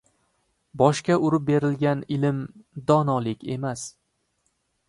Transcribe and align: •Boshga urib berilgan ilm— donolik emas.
•Boshga 0.81 1.17
urib 1.27 1.45
berilgan 1.51 2.01
ilm— 2.17 2.39
donolik 2.89 3.47
emas. 3.57 3.85